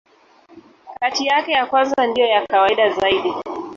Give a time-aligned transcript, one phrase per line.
[0.99, 3.33] Kati yake, ya kwanza ndiyo ya kawaida zaidi.